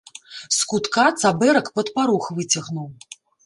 З 0.59 0.69
кутка 0.71 1.03
цабэрак 1.21 1.71
пад 1.77 1.95
парог 2.01 2.23
выцягнуў. 2.41 2.87